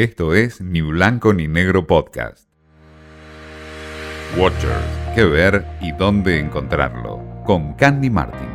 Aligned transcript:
Esto 0.00 0.32
es 0.32 0.62
Ni 0.62 0.80
Blanco 0.80 1.34
ni 1.34 1.46
Negro 1.46 1.86
Podcast. 1.86 2.48
Watchers, 4.38 4.72
qué 5.14 5.26
ver 5.26 5.66
y 5.82 5.92
dónde 5.92 6.38
encontrarlo. 6.40 7.20
Con 7.44 7.74
Candy 7.74 8.08
Martin. 8.08 8.48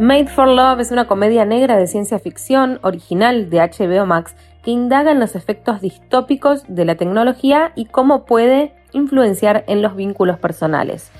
Made 0.00 0.26
for 0.26 0.48
Love 0.48 0.80
es 0.80 0.90
una 0.90 1.06
comedia 1.06 1.44
negra 1.44 1.76
de 1.76 1.86
ciencia 1.86 2.18
ficción 2.18 2.80
original 2.82 3.48
de 3.48 3.58
HBO 3.58 4.06
Max 4.06 4.34
que 4.64 4.72
indaga 4.72 5.12
en 5.12 5.20
los 5.20 5.36
efectos 5.36 5.80
distópicos 5.80 6.64
de 6.66 6.84
la 6.84 6.96
tecnología 6.96 7.70
y 7.76 7.84
cómo 7.84 8.24
puede 8.24 8.74
influenciar 8.90 9.62
en 9.68 9.82
los 9.82 9.94
vínculos 9.94 10.40
personales. 10.40 11.12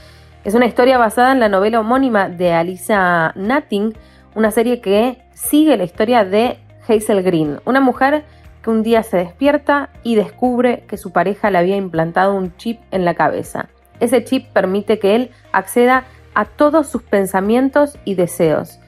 Es 0.43 0.57
una 0.57 0.67
historia 0.67 0.99
basada 0.99 1.31
en 1.31 1.39
la 1.39 1.49
novela 1.49 1.79
homónima 1.79 2.29
de 2.29 2.53
Alisa 2.53 3.33
Nutting, 3.37 3.95
una 4.35 4.51
serie 4.51 4.81
que 4.81 5.23
sigue 5.35 5.77
la 5.77 5.85
historia 5.85 6.25
de 6.25 6.59
Hazel 6.89 7.23
Green, 7.23 7.61
una 7.65 7.79
mujer 7.81 8.25
que 8.63 8.71
un 8.71 8.83
día 8.83 9.03
se 9.03 9.17
despierta 9.17 9.91
y 10.03 10.15
descubre 10.15 10.85
que 10.89 10.97
su 10.97 11.11
pareja 11.11 11.51
le 11.51 11.59
había 11.59 11.77
implantado 11.77 12.34
un 12.34 12.57
chip 12.57 12.80
en 12.91 13.05
la 13.05 13.15
cabeza. 13.15 13.69
Ese 14.01 14.25
chip 14.25 14.48
permite 14.53 14.98
que 14.98 15.15
él 15.15 15.30
acceda 15.53 16.05
a 16.34 16.45
todos 16.45 16.89
sus 16.89 17.03
pensamientos 17.03 17.98
y 18.05 18.15
deseos. 18.15 18.79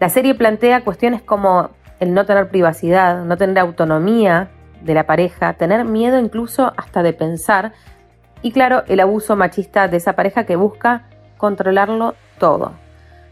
La 0.00 0.08
serie 0.08 0.34
plantea 0.34 0.84
cuestiones 0.84 1.22
como 1.22 1.70
el 2.00 2.14
no 2.14 2.26
tener 2.26 2.48
privacidad, 2.48 3.24
no 3.24 3.36
tener 3.36 3.58
autonomía 3.58 4.48
de 4.82 4.94
la 4.94 5.06
pareja, 5.06 5.54
tener 5.54 5.84
miedo 5.84 6.18
incluso 6.18 6.72
hasta 6.76 7.02
de 7.02 7.12
pensar 7.12 7.72
y 8.44 8.52
claro, 8.52 8.82
el 8.88 9.00
abuso 9.00 9.36
machista 9.36 9.88
de 9.88 9.96
esa 9.96 10.12
pareja 10.12 10.44
que 10.44 10.56
busca 10.56 11.04
controlarlo 11.38 12.14
todo. 12.38 12.72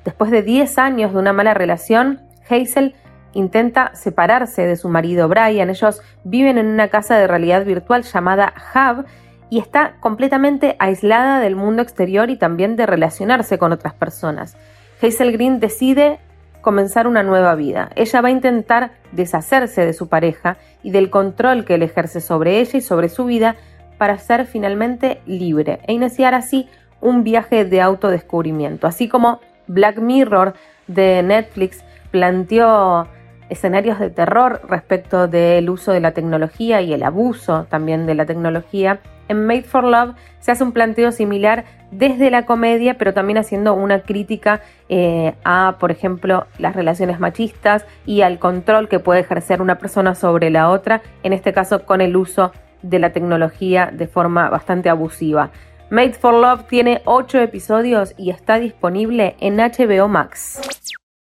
Después 0.06 0.30
de 0.30 0.42
10 0.42 0.78
años 0.78 1.12
de 1.12 1.18
una 1.18 1.34
mala 1.34 1.52
relación, 1.52 2.22
Hazel 2.48 2.94
intenta 3.34 3.94
separarse 3.94 4.66
de 4.66 4.76
su 4.76 4.88
marido 4.88 5.28
Brian. 5.28 5.70
Ellos 5.70 6.00
viven 6.24 6.58
en 6.58 6.66
una 6.66 6.88
casa 6.88 7.16
de 7.16 7.26
realidad 7.26 7.64
virtual 7.64 8.02
llamada 8.02 8.52
Hub 8.74 9.04
y 9.50 9.58
está 9.58 9.96
completamente 10.00 10.76
aislada 10.78 11.40
del 11.40 11.56
mundo 11.56 11.82
exterior 11.82 12.30
y 12.30 12.36
también 12.36 12.76
de 12.76 12.86
relacionarse 12.86 13.58
con 13.58 13.72
otras 13.72 13.94
personas. 13.94 14.56
Hazel 15.02 15.32
Green 15.32 15.60
decide 15.60 16.20
comenzar 16.62 17.06
una 17.06 17.22
nueva 17.22 17.54
vida. 17.54 17.90
Ella 17.96 18.22
va 18.22 18.28
a 18.28 18.32
intentar 18.32 18.92
deshacerse 19.10 19.84
de 19.84 19.92
su 19.92 20.08
pareja 20.08 20.56
y 20.82 20.90
del 20.90 21.10
control 21.10 21.64
que 21.64 21.74
él 21.74 21.82
ejerce 21.82 22.20
sobre 22.20 22.60
ella 22.60 22.78
y 22.78 22.80
sobre 22.80 23.08
su 23.08 23.26
vida 23.26 23.56
para 23.98 24.16
ser 24.18 24.46
finalmente 24.46 25.20
libre 25.26 25.80
e 25.86 25.92
iniciar 25.92 26.34
así 26.34 26.68
un 27.00 27.24
viaje 27.24 27.64
de 27.64 27.82
autodescubrimiento. 27.82 28.86
Así 28.86 29.08
como 29.08 29.40
Black 29.66 29.98
Mirror 29.98 30.54
de 30.86 31.22
Netflix 31.22 31.84
planteó 32.10 33.06
escenarios 33.48 33.98
de 33.98 34.10
terror 34.10 34.62
respecto 34.68 35.28
del 35.28 35.68
uso 35.70 35.92
de 35.92 36.00
la 36.00 36.12
tecnología 36.12 36.80
y 36.80 36.92
el 36.92 37.02
abuso 37.02 37.66
también 37.68 38.06
de 38.06 38.14
la 38.14 38.26
tecnología. 38.26 39.00
En 39.28 39.46
Made 39.46 39.62
for 39.62 39.84
Love 39.84 40.14
se 40.40 40.52
hace 40.52 40.64
un 40.64 40.72
planteo 40.72 41.12
similar 41.12 41.64
desde 41.90 42.30
la 42.30 42.44
comedia, 42.44 42.98
pero 42.98 43.14
también 43.14 43.38
haciendo 43.38 43.74
una 43.74 44.00
crítica 44.00 44.60
eh, 44.88 45.34
a, 45.44 45.76
por 45.78 45.90
ejemplo, 45.90 46.46
las 46.58 46.74
relaciones 46.74 47.20
machistas 47.20 47.86
y 48.06 48.22
al 48.22 48.38
control 48.38 48.88
que 48.88 48.98
puede 48.98 49.20
ejercer 49.20 49.62
una 49.62 49.78
persona 49.78 50.14
sobre 50.14 50.50
la 50.50 50.70
otra, 50.70 51.02
en 51.22 51.32
este 51.32 51.52
caso 51.52 51.84
con 51.84 52.00
el 52.00 52.16
uso 52.16 52.52
de 52.82 52.98
la 52.98 53.12
tecnología 53.12 53.90
de 53.92 54.06
forma 54.06 54.48
bastante 54.50 54.88
abusiva. 54.88 55.50
Made 55.92 56.14
for 56.14 56.32
Love 56.32 56.66
tiene 56.68 57.02
8 57.04 57.40
episodios 57.40 58.14
y 58.16 58.30
está 58.30 58.58
disponible 58.58 59.36
en 59.40 59.58
HBO 59.58 60.08
Max. 60.08 60.58